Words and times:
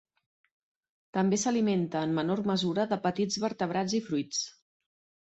També 1.17 1.37
s'alimenta, 1.41 2.01
en 2.09 2.15
menor 2.19 2.41
mesura, 2.53 2.87
de 2.95 2.99
petits 3.05 3.39
vertebrats 3.45 3.97
i 3.99 4.01
fruits. 4.09 4.41